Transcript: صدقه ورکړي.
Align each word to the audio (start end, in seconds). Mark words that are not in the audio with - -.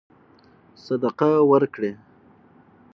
صدقه 0.85 1.31
ورکړي. 1.51 1.91